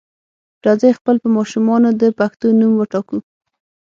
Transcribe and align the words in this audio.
راځئ 0.65 0.91
خپل 0.99 1.15
په 1.23 1.29
ماشومانو 1.37 1.89
د 2.01 2.03
پښتو 2.19 2.45
نوم 2.59 2.71
وټاکو. 2.77 3.17